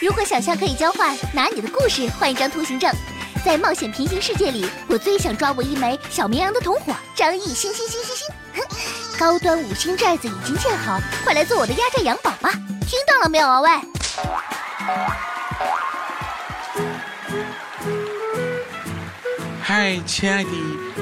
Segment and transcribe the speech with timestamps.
[0.00, 2.90] 如果想象可以交换，拿你的故事换一张通行证。
[3.44, 8.26] 在冒险平行世界里，我最想抓我一枚小绵羊的同伙张艺兴，兴兴兴兴。
[8.54, 8.62] 哼，
[9.18, 12.50] 高端五星寨子已经建好，快来做我的压寨羊宝吧！
[12.86, 13.70] 听到了没有啊，喂？
[19.62, 20.50] 嗨，亲爱的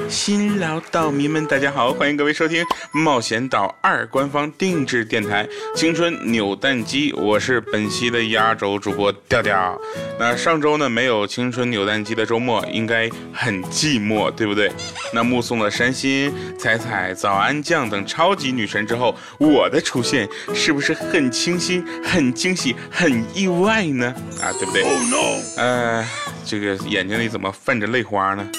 [0.09, 5.45] 新老岛民们，大家好，欢迎各位收听《冒险岛二》官方定制电台
[5.75, 9.79] 《青春扭蛋机》，我是本期的压轴主播调调。
[10.17, 14.71] 那上周呢没有《青春扭蛋机》的周末，应该很寂寞，对不对？
[15.13, 24.07] 那目送了山心、彩彩、早安酱等超级女神之后，我的出现是不是很清新、很惊喜、很意外呢？
[24.41, 24.81] 啊，对不对？
[24.81, 26.07] 哦，no，呃，
[26.43, 28.49] 这个眼睛里怎么泛着泪花呢？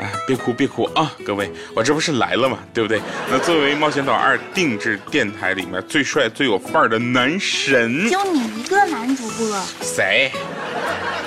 [0.00, 3.00] 哎，别哭别哭啊，各位，我这不是来了嘛，对不对？
[3.30, 10.32] 那作为冒险岛二定制电台里面最帅最有范儿的男神，就你一个男主播，谁？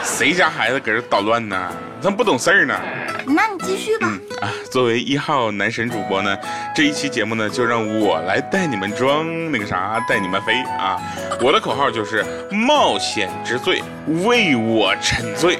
[0.04, 1.72] 谁家孩子搁这捣乱呢？
[2.02, 2.78] 他不懂事儿呢。
[3.26, 4.08] 那你继续吧。
[4.42, 6.36] 啊，作为一号男神主播呢，
[6.76, 11.00] 这一期节目呢，就让我来带你们装那个啥，带你们飞啊！
[11.40, 13.82] 我的口号就是冒险之最，
[14.26, 15.60] 为我沉醉。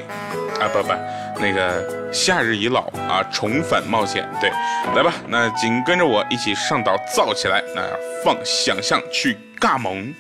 [0.60, 0.94] 啊，不不，
[1.40, 4.28] 那个夏日已老啊，重返冒险。
[4.40, 4.50] 对，
[4.96, 7.82] 来吧，那紧跟着我一起上岛造起来，那
[8.24, 10.14] 放想象去尬萌。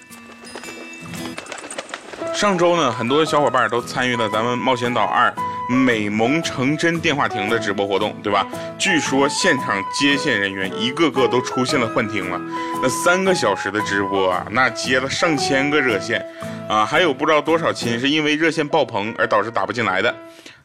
[2.33, 5.31] 上周呢，很多小伙伴都参与了咱们冒险岛二
[5.69, 8.45] 美萌成真电话亭的直播活动，对吧？
[8.77, 12.41] 据说现场接线人员一个个都出现了幻听了。
[12.81, 16.25] 那三个小时的直播啊，那接了上千个热线
[16.67, 20.13] 啊，还有不知道多少亲是因为热线爆棚而导致打不进来的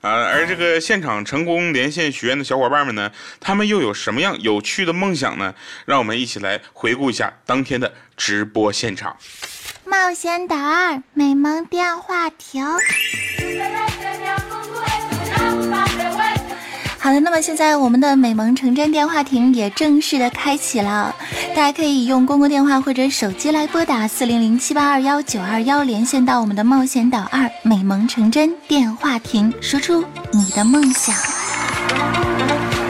[0.00, 0.10] 啊。
[0.10, 3.10] 而这个现场成功连线许愿的小伙伴们呢，
[3.40, 5.54] 他们又有什么样有趣的梦想呢？
[5.86, 9.16] 让我们一起来回顾一下当天的直播现场。
[9.84, 12.64] 冒险岛二美萌电话亭。
[17.00, 21.14] 好的，那么现在我们的美萌成真电话亭也正式的开启了，
[21.54, 31.14] 大家可以用公共电话或者手机来拨打四零零七八二幺九二幺连线到我们的冒险岛二美萌成真电话亭，说出你的梦想。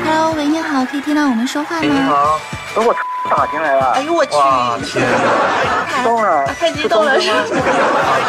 [0.04, 2.06] Hello，喂，你好，可以听到我们说话吗你吗？
[2.08, 2.40] 好，
[2.74, 2.94] 等我
[3.28, 3.92] 打进来了。
[3.92, 4.34] 哎呦我去！
[4.36, 7.30] 哇天哪，激动了，太激动了， 是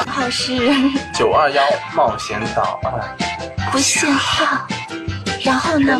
[0.07, 0.57] 好是
[1.13, 1.63] 九二幺
[1.95, 4.67] 冒险岛二，不限号，
[5.43, 5.99] 然后呢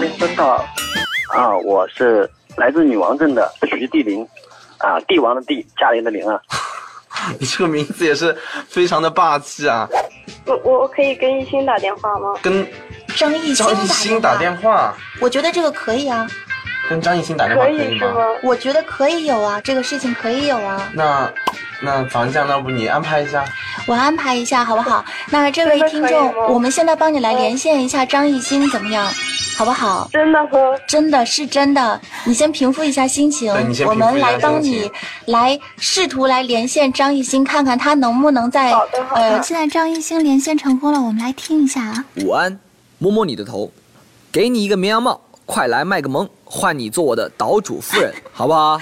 [1.33, 4.27] 啊，我是来自女王镇的徐帝林，
[4.79, 6.39] 啊，帝王的帝，嘉陵的玲啊。
[7.37, 8.35] 你这个名字也是
[8.69, 9.87] 非常的霸气啊！
[10.45, 12.33] 我我我可以跟一心打电话吗？
[12.41, 12.65] 跟
[13.17, 16.25] 张艺兴张艺兴打电话，我觉得这个可以啊，
[16.89, 17.83] 跟张艺兴打电话可可以吗？
[17.91, 18.13] 以是吗？
[18.41, 21.31] 我觉得可以有啊，这个事情可以有啊，那
[21.81, 23.45] 那早上这样，要不你安排一下？
[23.85, 25.03] 我安排一下好不好？
[25.31, 29.07] 那这位听众我们现在帮你来连线一下张艺兴，怎么样？
[29.57, 30.09] 好不好？
[30.13, 30.49] 真的吗？
[30.87, 33.53] 真的是真的，你先平复一下心情
[33.85, 34.89] 我们来帮你
[35.25, 42.05] 来试图来连线张艺兴，看看他能不能在好的好的呃，现在张艺兴连线成功了，我们来听一下啊。
[42.23, 42.57] 午安，
[42.99, 43.71] 摸摸你的头，
[44.31, 48.79] 给你一个绵羊帽，快来卖个萌，换你做我的岛主夫人，好不好？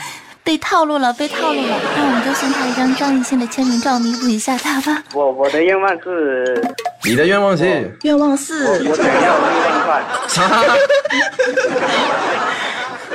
[0.48, 5.04] 被套路了，被套路了，那我们就送他一张张艺兴的签名照，弥补一下他吧。
[5.14, 6.64] 我我的愿望是，
[7.04, 10.02] 你的愿望是愿望是，我想要六万块。
[10.30, 10.50] 啥？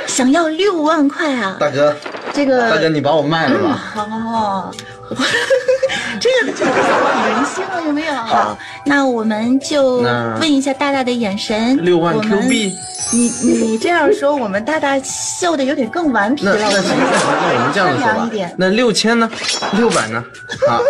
[0.07, 1.57] 想要六万块啊！
[1.59, 1.97] 大哥，
[2.35, 3.81] 这个大哥，你把我卖了吧？
[3.97, 4.71] 哦，
[6.21, 8.15] 这个就很人性了，有没有？
[8.15, 9.99] 好，那我们就
[10.41, 11.77] 问一下大大的眼神。
[11.85, 12.77] 六万我 Q 们币。
[13.13, 13.29] 你
[13.59, 16.57] 你这样说，我们大大笑的有点更顽皮了。
[16.57, 18.53] 那那行，那我们这样子说吧。
[18.57, 19.31] 那六千呢？
[19.73, 20.25] 六百呢？
[20.67, 20.83] 好，好，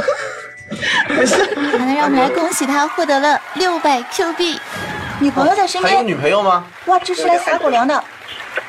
[1.79, 4.61] 那让我们来恭喜他获得了六百 Q 币。
[5.19, 6.65] 女朋友在身还有边，女朋友吗？
[6.87, 8.03] 哇，这是来撒狗粮的。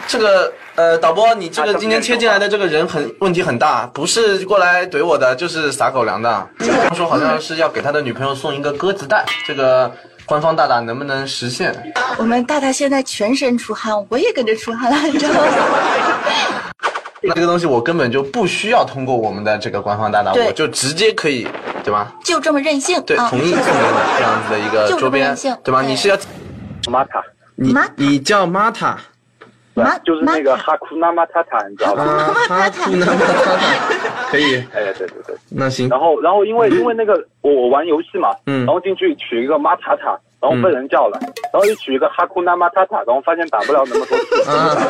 [0.08, 6.47] 这个呃，导播，你这个今天切进来的这个人很问题很大，不是过来怼我的，就是撒狗粮的。
[6.88, 9.92] 他说好像是要给他的女朋友送一个鸽子蛋，这个
[10.25, 11.74] 官方大大能不能实现？
[12.18, 15.42] 我们大大现在全身出汗，我也跟着出汗了，你知道吗？
[17.25, 21.48] 那这个东西我根本就不需要通过我们的这个官方大大，我就直接可以，
[21.81, 22.13] 对吧？
[22.22, 23.30] 就这么任性对，啊！
[23.30, 25.33] 同意送给你这样子的一个周边，
[25.63, 25.81] 对吧？
[25.81, 26.18] 你是要
[26.89, 27.24] 玛塔，
[27.56, 29.00] 你你叫 Marta，对
[29.74, 32.04] 马，就是那个哈库纳马塔塔，你知道吧？
[32.04, 35.36] 啊，哈库纳马塔塔，可以，哎，对对对。
[35.50, 35.90] 那行。
[35.90, 41.20] 然后，然后因为因为那个我我玩游戏嘛，嗯然后进去取一个马塔塔，然后被人叫了，
[41.52, 44.50] 然后又取一个哈库纳马塔塔，然后发现打不了那么多次。
[44.50, 44.78] 啊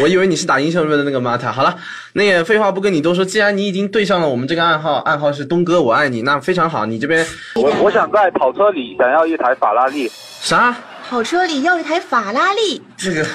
[0.00, 1.50] 我以为你是打英雄里面的那个 Mata。
[1.50, 1.74] 好了，
[2.14, 6.86] 那也废话不跟你多说，既然你已经对上了我们这个暗号，暗号是东哥我爱你，那非常好。
[6.86, 10.74] 你这边我我想在跑车里想要一台法拉利，啥？
[11.10, 13.26] 跑车里要一台法拉利，这个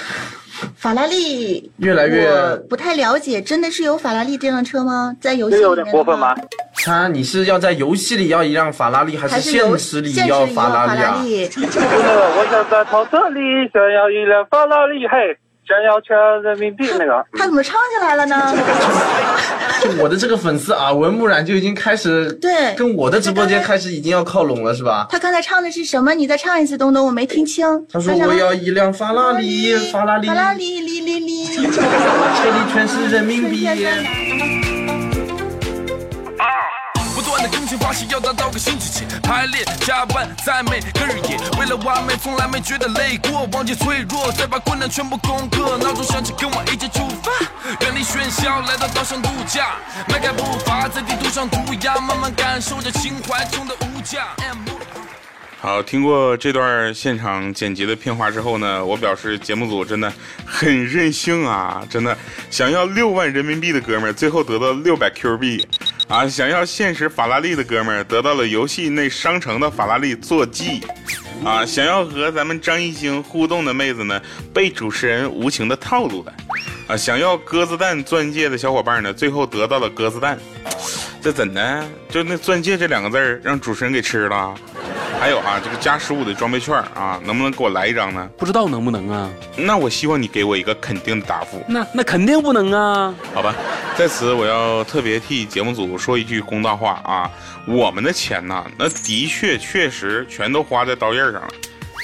[0.78, 5.14] 法拉利越来越我不太了解，真的是有法拉利这辆车吗？
[5.20, 6.34] 在游戏里过分吗？？
[6.74, 11.22] 他你是要在游戏里要一辆法拉利，还是现实里要法法拉利啊？
[11.22, 11.50] 利？
[11.50, 13.42] 就那个我想在跑车里
[13.74, 17.26] 想要一辆法拉利，嘿，想要全人民币那个。
[17.34, 18.54] 他怎么唱起来了呢？
[19.82, 25.08] 就我的这个粉丝耳闻目染，就已经开始对跟我的直播间开始已经要靠拢了，是吧？
[25.10, 26.14] 他刚才唱的是什么？
[26.14, 27.66] 你再唱一次，东东，我没听清。
[27.92, 31.46] 他说我要一辆法拉利，法拉利，法拉利，哩哩哩。
[31.56, 33.68] 车里全是人民币。
[37.66, 45.78] 不断的更新发现，要达到个新奇气，排练加班在每个日夜，为了完美从来没觉得累过，忘记脆弱，再把困难全部攻克。
[45.78, 47.32] 闹钟响起，跟我一起出发，
[47.82, 49.78] 远离喧嚣，来到岛上度假，
[50.08, 54.28] 迈开步伐在地图上涂鸦，慢慢感受着情怀中的无价。
[55.62, 60.14] 好，听过这段现场剪辑的片花之后呢，我表示节目组真的
[60.46, 61.82] 很任性啊！
[61.90, 62.16] 真的，
[62.52, 65.68] 想要六万人民币的哥们儿，最后得到六百 Q 币，
[66.08, 70.82] 啊，想要现实法拉利的哥们儿，得到了游戏内商城的法拉利坐骑，
[71.44, 74.22] 啊，想要和咱们张艺兴互动的妹子呢，
[74.54, 76.34] 被主持人无情的套路了，
[76.88, 80.38] 啊，想要鸽子蛋钻戒的小伙伴呢，最后得到了鸽子蛋，
[81.22, 81.84] 这怎的？
[82.08, 84.54] 就那钻戒这两个字儿让主持人给吃了？
[85.20, 88.30] 还有啊，这个加十五的装备券啊，能不能给我来一张呢？
[88.38, 89.30] 不知道能不能啊？
[89.58, 93.14] 那我希望你给我一个肯定的答复，那那肯定不能啊！
[93.34, 93.56] 好吧？
[93.98, 97.32] 在此我要特别替节目组说一句公道话啊，
[97.68, 101.48] 我们的钱呐，那的确确实全都花在刀刃上了。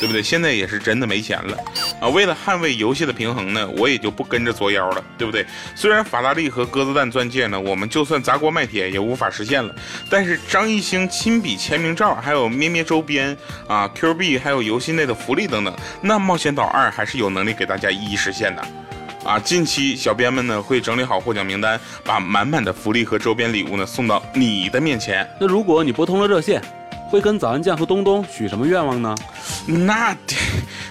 [0.02, 0.24] 对不对？
[0.24, 1.56] 现在也是真的没钱了
[2.02, 2.10] 啊！
[2.10, 5.46] 为了捍卫游戏的平衡呢，我也就不跟着作妖了，对不对？
[5.76, 9.76] 虽然法拉利和鸽子蛋钻戒呢，我们就算砸锅卖铁也无法实现了，
[10.10, 13.38] 但是张艺兴亲笔签名照，还有咩咩周边
[13.68, 15.72] 啊、Q 币，还有游戏内的福利等等，
[16.02, 18.68] 那冒险岛二还是有能力给大家一一实现的。
[19.24, 25.30] 啊，近期小编们呢会整理好获奖名单，把满满的福利和周边礼物呢送到你的面前。
[25.40, 26.60] 那如果你拨通了热线，
[27.12, 29.14] 会跟早安酱和东东许什么愿望呢？
[29.68, 30.16] 那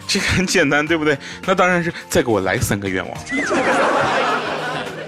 [0.06, 1.16] 这个很简单，对不对？
[1.46, 3.18] 那当然是再给我来三个愿望。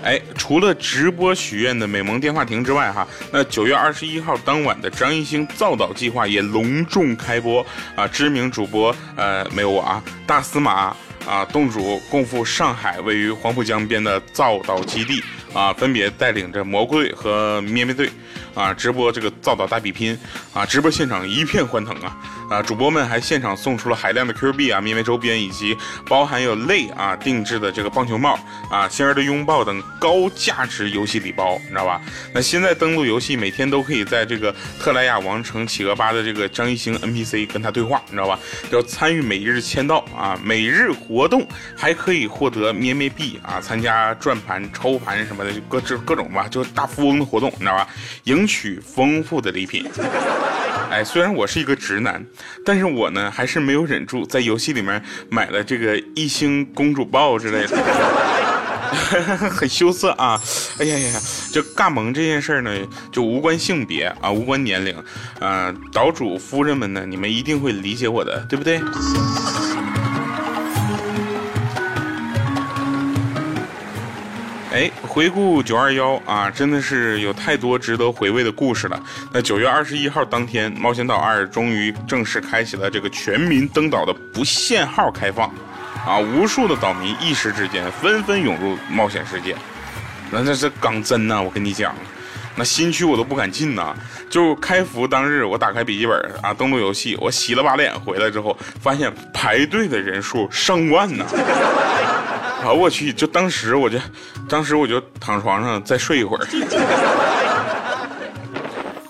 [0.03, 8.09] 哎，除了直播许愿的美萌电话亭之外，哈，那九月二十一号当晚的张艺兴造岛计划也隆重开播啊！
[8.09, 15.23] 知名主播呃没有我啊，大司马啊，洞主共赴上海位于黄浦江边的造岛基地
[15.53, 18.11] 啊，分别带领着魔鬼队和咩咩队
[18.55, 20.19] 啊直播这个造岛大比拼
[20.53, 22.17] 啊，直播现场一片欢腾啊！
[22.53, 25.75] 啊，主播们还现场送出了海量的 Q 币啊、咩咩周边，以及
[26.07, 28.39] 包含有泪啊定制的这个棒球帽
[28.71, 32.01] 啊、星儿的拥抱等高价值游戏礼包，你知道吧？
[32.35, 38.39] 那现在登录游戏，每天都可以在这个特莱雅王城企鹅吧的这个张艺兴 NPC 跟他对话，你知道吧？
[38.71, 47.89] 要参与每日签到啊，每日活动还可以获得咩咩币啊，参加转盘、抽盘什么的，各这各种吧，就大富翁的活动，你知道吧？
[48.25, 49.91] 赢取丰富的礼品。
[50.91, 52.25] 哎，虽然我是一个直男，
[52.65, 57.77] 但是我呢还是没有忍住，在游戏里面买了这个一星公主抱之类的，
[59.51, 60.41] 很羞涩啊！
[60.79, 61.21] 哎呀呀，
[61.51, 62.71] 就尬萌这件事呢，
[63.11, 64.95] 就无关性别啊，无关年龄，
[65.41, 68.81] 啊，岛主夫人们呢，你们一定会理解我的，对不对？
[74.73, 78.99] 哎，回顾九二幺啊，真的是有太多值得回味的故事了。
[79.31, 85.47] 那九月二十一号当天，冒险岛二终于正式开启了这个全民登岛的不限号开放，
[86.07, 89.55] 啊，无数的岛民一时之间纷纷涌入冒险世界。
[90.31, 91.95] 那这是港真呐、我跟你讲，
[92.57, 93.95] 那新区我都不敢进呐、
[94.31, 101.27] 就开服当日，我打开笔记本啊，登录游戏，我洗了把脸回来之后，发现排队的人数上万呐、
[102.63, 103.13] 啊我去！
[103.13, 103.99] 就当时我就，
[104.49, 106.47] 当时我就躺床上再睡一会儿。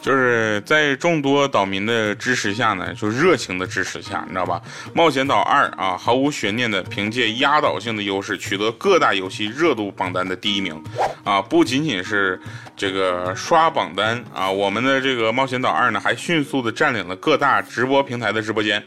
[0.01, 4.61] 就是在众多岛民的支持下呢，就热情的支持下，你知道吧？
[4.93, 10.83] 冒险岛二啊，毫无悬念的凭借压倒性的优势，取得各大游戏热度榜单的第一名，
[11.23, 12.41] 啊，不仅仅是
[12.83, 18.83] 这个刷榜单啊，我们的这个冒险岛二呢，还迅速的占领了各大直播平台的直播间，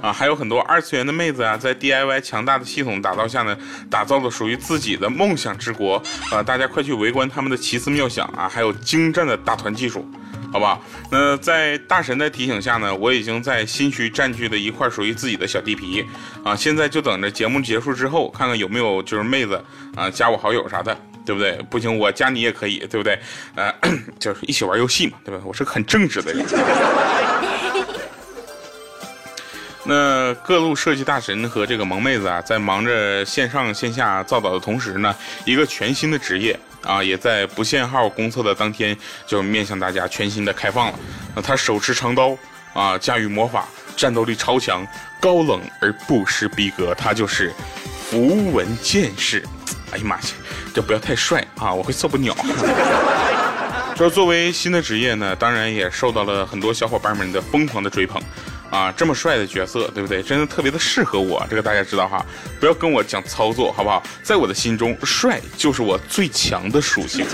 [0.00, 3.58] 啊，还有很多二次元的妹子啊，在 DIY 强大的系统打造下呢，
[3.90, 10.08] 打造了属于自己的梦想之国，啊，大家快去围观他们的奇思妙想啊，还有精湛的打团技术，
[10.52, 10.78] 好吧？
[11.10, 16.06] 那在大神的提醒下呢，我已经在新区占据了一块属于自己的小地皮，
[16.44, 19.60] 啊，现在就等着节目结束之后，看看有没有就是妹子
[19.96, 20.96] 啊加我好友啥的。
[21.30, 21.52] 对不对？
[21.70, 23.16] 不行，我加你也可以，对不对？
[23.54, 23.72] 呃，
[24.18, 25.40] 就是一起玩游戏嘛，对吧？
[25.44, 26.44] 我是个很正直的人。
[29.84, 40.98] 那各路设计大神和这个萌妹子啊，在忙着线上线下造岛的同时呢，一个全新的职业啊，也在不限号公测的当天就面向大家全新的开放了。
[41.36, 42.36] 那他手持长刀
[42.74, 44.84] 啊，驾驭魔法，战斗力超强，
[45.20, 47.52] 高冷而不失逼格，他就是
[48.10, 49.44] 符文剑士。
[49.92, 50.22] 哎呀妈呀！
[50.74, 52.34] 这不要太帅啊，我会受不了。
[53.96, 58.22] 就是作为新的职业呢，当然也受到了很多小伙伴们的疯狂的追捧
[58.70, 58.90] 啊。
[58.96, 60.22] 这么帅的角色，对不对？
[60.22, 61.46] 真的特别的适合我。
[61.50, 62.24] 这个大家知道哈，
[62.58, 64.02] 不要跟我讲操作，好不好？
[64.22, 67.26] 在我的心中，帅就是我最强的属性。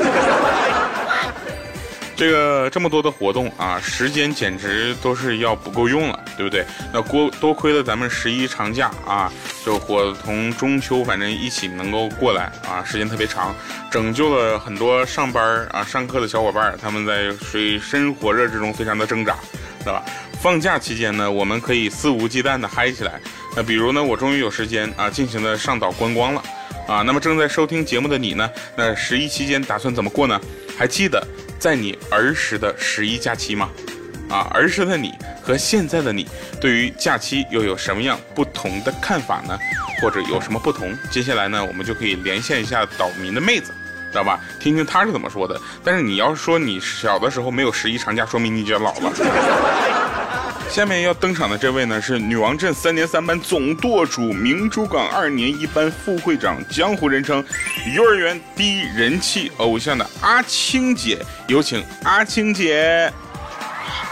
[2.16, 6.64] 这个这么多的活动啊，时间简直都是要不够用了，对不对？
[6.92, 9.30] 那多多亏了咱们十一长假啊，
[9.64, 13.54] 就伙同中秋，反正一起能够过来啊，时间特别长，
[13.90, 19.36] 拯救了很多上班啊、上课的小伙伴，他们在水深火热之中非常的挣扎，
[19.84, 20.02] 对吧？
[20.40, 23.20] 放假期间呢，我们可以肆无忌惮的嗨起来。
[23.54, 26.42] 那比如呢，我终于有时间啊，尽情的上岛观光了
[26.88, 27.02] 啊。
[27.02, 30.40] 那么正在收听节目的你呢，那十一期间打算怎么过呢？
[30.78, 31.26] 还记得？
[31.58, 33.70] 在你儿时的十一假期吗？
[34.28, 36.26] 啊，儿时的你和现在的你
[36.60, 39.58] 对于假期又有什么样不同的看法呢？
[40.00, 40.96] 或者有什么不同？
[41.10, 43.72] 接下来呢，我们就可以连线一下岛民的妹子，
[44.10, 44.40] 知道吧？
[44.60, 45.58] 听听她是怎么说的。
[45.84, 49.95] 但是你要说你小的时候没有十一长假，说明你已经老了。
[50.68, 57.42] 下面要登场的这位呢，是女王镇三年三班总舵主、明珠港二年一班副会长，江湖人称
[57.94, 63.10] 幼儿园第一人气偶像的阿青姐，有请阿青姐。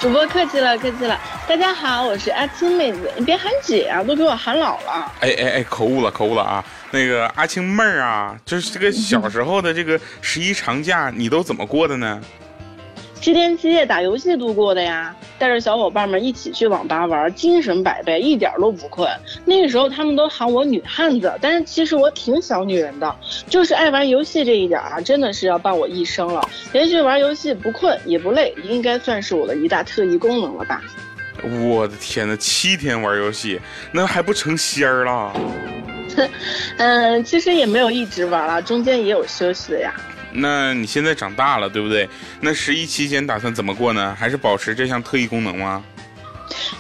[0.01, 1.21] 主播客气了，客气了。
[1.47, 5.13] 大家好，我是阿青妹子，你别喊姐啊，都给我喊老了。
[5.21, 6.65] 哎哎哎，口误了，口误了啊！
[6.91, 12.23] 那个阿青妹儿啊，就是这个小时候的这个十一长假，你都怎么过的呢？
[13.21, 19.09] 七天七夜打游戏度过的呀，带着小伙伴们一起去网吧玩，精神百倍，一点都不困。
[19.45, 23.17] 那个时候他们都喊我女汉子，但是其实我挺小女人的，
[23.49, 26.49] 就是爱玩游戏这一点啊，真的是要伴我一生了。
[26.73, 30.83] 连续玩游戏不困也不累，应该算是我的一大特异功能了吧？
[31.63, 33.61] 我的天呐，七天玩游戏，
[33.93, 35.33] 那还不成仙儿了？
[36.79, 39.93] 嗯，其实也没有一直玩了，中间也有休息的呀。
[40.35, 42.09] 那你现在长大了，对不对？
[42.41, 44.15] 那十一期间打算怎么过呢？
[44.19, 45.83] 还是保持这项特异功能吗？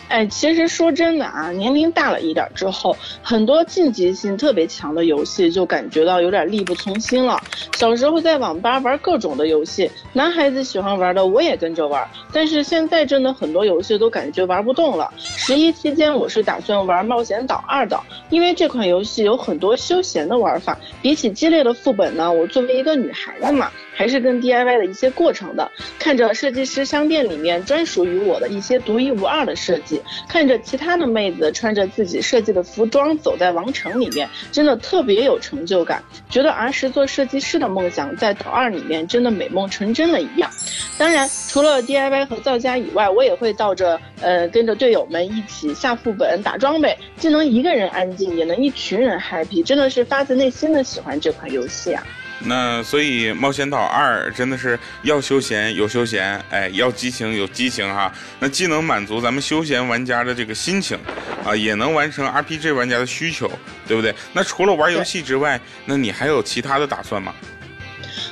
[0.08, 7.40] 哎，其实说真的啊，年龄大了一点之后，很多竞技性特别强的游戏就感觉到有点力不从心了。
[7.76, 15.12] 小时候在网吧玩各种的游戏，男孩子喜欢玩的我也跟着玩，但是现在真的很多游戏都感觉玩不动了。
[15.18, 17.98] 十一期间我是打算玩冒险岛二的，
[18.30, 23.70] 因为这款游戏有很多休闲的玩法，比起激烈的副本呢，我作为一个女孩子嘛。
[23.94, 40.50] 还是跟 DIY 的一些过程的，看着设计师商店里面专属于我的一些独一无二的设计，看着其他的妹子穿着自己设计的服装走在王城里面，真的特别有成就感，觉得儿时做设计师的梦想在岛二里面真的美梦成真了一样。
[40.98, 52.04] 当然，除了 DIY 和造家以外，我也会到着呃跟着队友们一起下副本打装备，既能一个人安静，也能一群人 happy，真的是发自内心的喜欢这款游戏啊。
[52.40, 58.12] 那所以冒险岛二真的是要休闲有休闲，哎，要激情有激情哈。
[58.38, 60.98] 那既能满足咱们休闲玩家的这个心情，
[61.44, 63.50] 啊，也能完成 RPG 玩家的需求，
[63.86, 64.14] 对不对？
[64.32, 67.34] 那除了玩游戏之外，那你还有其他的打算吗？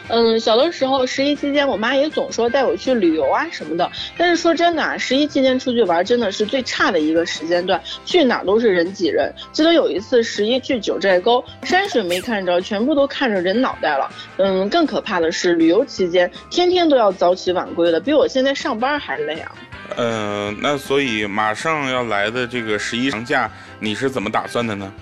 [0.08, 3.90] 嗯，小的时候十一期间，我妈也总说带我去旅游啊什么的。
[4.16, 9.32] 但是说真的啊，十一期间出去玩真的是最差的一个时间段，去哪都是人挤人。
[9.52, 14.10] 记得有一次十一去九寨沟，山水没看着，全部都看着人脑袋了。
[14.36, 19.52] 嗯，更可怕的是旅游期间天天都要早起晚归的，比我现在上班还累啊。
[19.96, 24.92] 嗯，那所以马上要来的这个十一长假，你是怎么打算的呢？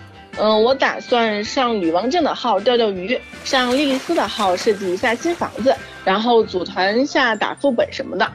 [0.40, 8.32] 嗯，我打算上女王镇的号钓钓鱼，上莉莉丝的号设计一下新房子，然后组团下打副本什么的。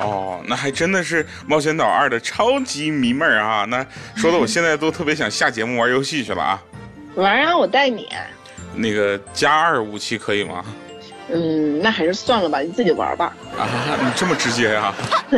[0.00, 3.64] 哦，那还真的是冒险岛二的超级迷妹啊！
[3.64, 6.62] 那说的我现在都特别想下节目玩游戏去了啊。
[7.14, 8.06] 玩啊，我带你。
[8.74, 10.62] 那个加二武器可以吗？
[11.32, 13.34] 嗯，那还是算了吧，你自己玩吧。
[13.58, 13.68] 啊，
[14.02, 14.94] 你这么直接呀？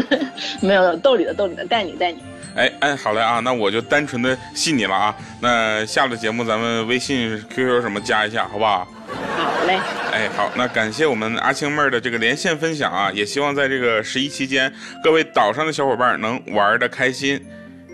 [0.62, 2.22] 没有，逗你的，逗你的，带你带你。
[2.56, 5.14] 哎哎，好嘞啊，那我就单纯的信你了啊。
[5.40, 8.88] 那下了节目，咱们微信、QQ 什么加一下，好不好？
[9.36, 9.78] 好嘞。
[10.12, 17.40] 哎，好，那感谢我们阿青妹儿的这个连线分享啊，也希望在这个十一期间，各位岛上的小伙伴能玩的开心。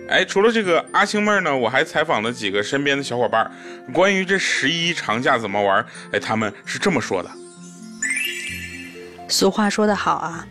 [0.09, 3.51] 哎，除了这个阿青妹儿呢，我还采访了几个身边的小伙伴，
[3.93, 7.31] 关于这十一长假怎么玩，哎，他们是这么说的。
[9.29, 10.47] 俗话说得好啊，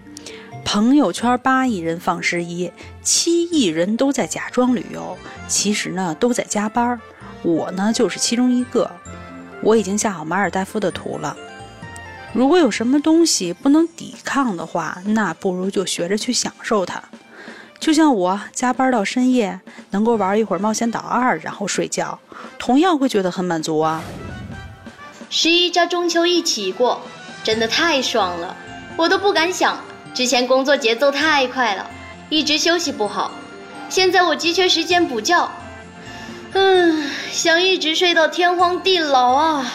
[0.65, 5.17] 朋友圈八亿人放十一，七亿人都在假装旅游，
[5.47, 6.99] 其实呢都在加班
[7.41, 8.89] 我呢就是其中一个。
[9.61, 11.35] 我已经下好马尔代夫的图了。
[12.33, 17.01] 如果有什么东西不能抵抗的话，那不如就学着去享受它。
[17.79, 22.19] 就像我加班到深夜，能够玩一会儿冒险岛二，然后睡觉，
[22.59, 24.03] 同样会觉得很满足啊。
[25.29, 27.01] 十一加中秋一起过，
[27.43, 28.55] 真的太爽了。
[28.97, 29.77] 我都不敢想，
[30.13, 31.89] 之前工作节奏太快了，
[32.29, 33.31] 一直休息不好。
[33.89, 35.49] 现在我急缺时间补觉，
[36.53, 39.71] 嗯，想一直睡到天荒地老啊！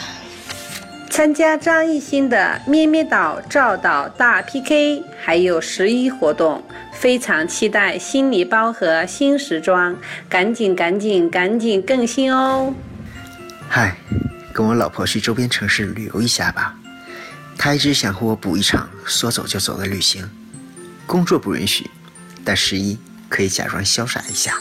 [1.10, 6.62] 参加张艺兴的咩咩岛赵岛大 PK，还有十一活动，
[6.92, 9.94] 非常期待新礼包和新时装，
[10.28, 12.72] 赶紧赶紧赶紧更新哦！
[13.68, 13.96] 嗨，
[14.52, 16.74] 跟我老婆去周边城市旅游一下吧。
[17.62, 20.26] 他一直想和我补一场说走就走的旅行，
[21.06, 21.90] 工作不允许，
[22.42, 22.96] 但十一
[23.28, 24.54] 可以假装潇洒一下。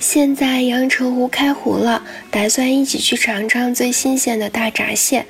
[0.00, 5.26] 现在阳澄湖开湖了，打算一起去尝尝最新鲜的大闸蟹。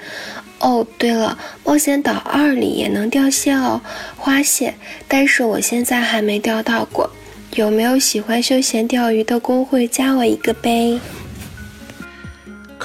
[0.60, 3.82] 哦，对了，冒险岛二里也能钓蟹哦，
[4.16, 4.76] 花蟹，
[5.08, 7.10] 但是我现在还没钓到过。
[7.54, 11.00] 有没有喜欢休闲钓鱼的工会加我一个呗？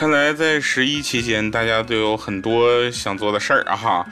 [0.02, 4.08] 看来在十一期间，大家都有很多想做的事儿啊哈。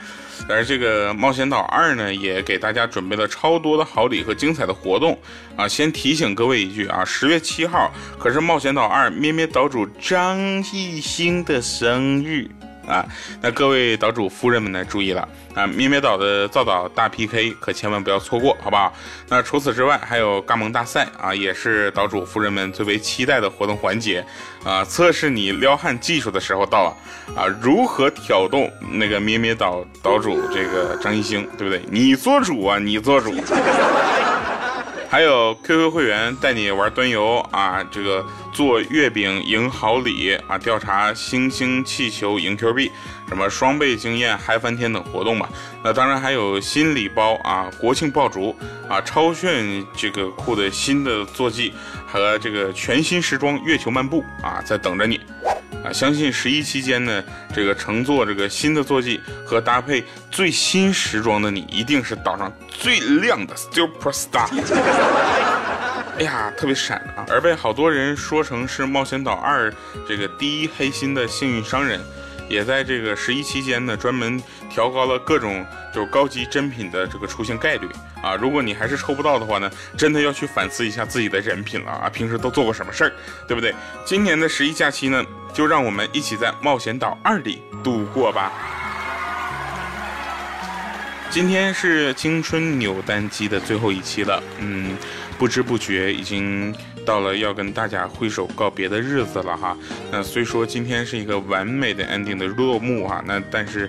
[0.48, 5.18] 而这个冒险岛二呢，也给大家准备了超多的好礼和精彩的活动
[5.56, 5.66] 啊。
[5.66, 10.38] 先提醒各位一句啊，十月七号可是冒险岛二咩咩岛主张
[10.72, 12.48] 艺兴的生日。
[12.90, 13.06] 啊，
[13.40, 15.64] 那各位岛主夫人们呢，注意了啊！
[15.66, 18.92] 咩咩岛的造岛大 PK 可千万不要错过，好不好？
[19.28, 24.24] 那除此之外，还有嘎萌大赛啊，也是岛主夫人们最为期待的活动环节
[24.64, 24.84] 啊！
[24.84, 26.96] 测试你撩汉技术的时候到了
[27.40, 27.46] 啊！
[27.62, 31.80] 如何挑动那个咩咩岛岛主这个张艺兴，对不对？
[31.88, 33.32] 你做主啊，你做主。
[35.10, 42.92] 还有 QQ 会员带你玩端游啊，这个做月饼赢好礼啊，调查星星气球赢 Q 币，
[43.28, 45.48] 什么双倍经验嗨翻天等活动吧。
[45.82, 48.56] 那当然还有新礼包啊，国庆爆竹
[48.88, 51.74] 啊，超炫这个酷的新的坐骑
[52.06, 55.20] 和这个全新时装月球漫步啊，在等着你。
[55.84, 57.22] 啊，相信十一期间呢，
[57.54, 64.48] 这个乘坐这个新的坐骑和搭配最新时装的你，一定是岛上最亮的 super star。
[66.18, 67.24] 哎呀，特别闪啊！
[67.30, 69.72] 而被好多人说成是冒险岛二
[70.06, 71.98] 这个第一黑心的幸运商人。
[72.46, 75.64] 也在这个十一期间呢，专门调高了各种
[75.94, 77.88] 就是高级珍品的这个出现概率
[78.20, 78.34] 啊！
[78.34, 82.10] 如果你还是抽不到的话呢，真的要去反思一下自己的人品了啊！
[82.10, 83.12] 平时都做过什么事儿，
[83.46, 83.72] 对不对？
[84.04, 88.52] 今年的十一假期呢，就让我们一起在冒险岛二里度过吧。
[91.30, 94.96] 今天是青春扭蛋机的最后一期了，嗯，
[95.38, 96.74] 不知不觉已经
[97.06, 99.76] 到了要跟大家挥手告别的日子了哈。
[100.10, 103.88] 那虽说今天是一个完美的 ending 的落幕哈，那但是，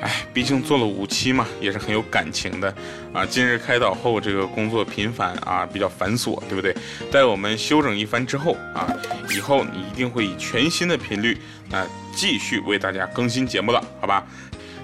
[0.00, 2.74] 哎，毕竟做了五期嘛，也是很有感情的
[3.12, 3.24] 啊。
[3.24, 6.74] 今日开导后，这个工作频繁啊，比较繁琐，对不对？
[7.10, 8.86] 待我们休整一番之后啊，
[9.34, 11.38] 以后你一定会以全新的频率
[11.72, 14.24] 啊，继续为大家更新节目了，好吧？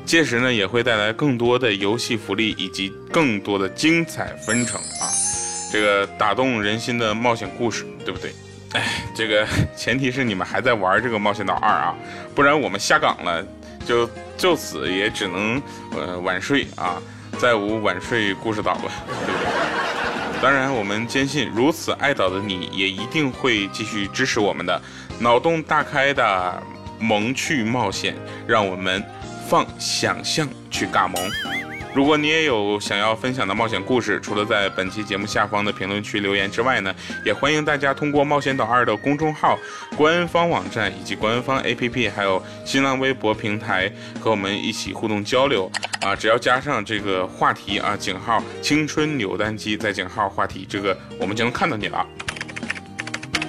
[0.05, 5.07] 届时呢，也会带来更多的游戏福利以及更多的精彩纷呈啊！
[5.71, 8.33] 这个打动人心的冒险故事，对不对？
[8.73, 9.47] 哎，这个
[9.77, 11.95] 前提是你们还在玩这个冒险岛二啊，
[12.35, 13.47] 不然我们下岗了，
[13.87, 15.63] 就就此也只能
[15.97, 17.01] 呃晚睡啊，
[17.39, 20.41] 再无晚睡故事岛了，对不对？
[20.43, 24.81] 当然，我们坚信如此爱岛的你也一定会继续支持我们的，
[25.19, 26.63] 脑洞大开的
[26.99, 28.17] 萌趣冒险，
[28.47, 29.03] 让我们。
[29.49, 31.31] 放想象去尬萌。
[31.95, 39.59] 如果你也有想要分享的冒险故事，除了在本期节目下方的评论区留言之外呢，也欢迎大家通过冒险岛二的公众号、
[39.95, 46.17] 官方网站以及官方 APP，还有新浪微博平台和我们一起互动交流啊！
[46.17, 52.07] 只要加上这个话题啊，井号青春扭蛋机，再井号话题，这个我们就能看到你了。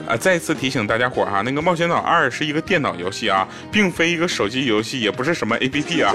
[0.06, 6.14] 啊，再次提醒大家伙儿哈，那个《冒险岛二》是一个电脑游戏啊，并非一个手机游戏，也不是什么 APP 啊。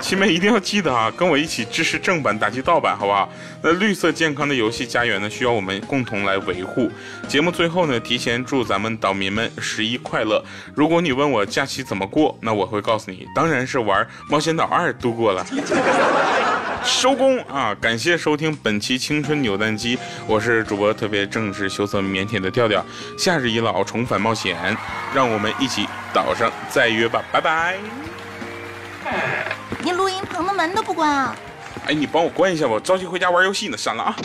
[0.02, 3.30] 亲们一定要记得啊，跟我一起支持正版，打击盗版，好不好？
[3.62, 6.90] 那绿色健康的游戏家园呢，需要我们共同来维护。
[7.28, 10.42] 节目最后呢，提前祝咱们岛民们十一快乐。
[10.74, 15.46] 如果你问我假期怎么过，那我会告诉你，当然是玩《冒险岛二》度过了。
[16.82, 17.76] 收工啊！
[17.78, 22.84] 感谢收听本期青春扭蛋机，我是主播特别正直、羞涩、腼腆的调调。
[23.18, 24.56] 夏日已老，重返冒险，
[25.14, 27.76] 让我们一起岛上再约吧，拜拜。
[29.82, 31.36] 你录音棚的门都不关啊！
[31.86, 34.16] 哎，你帮我关一下吧，着急回家玩游戏呢，删了啊。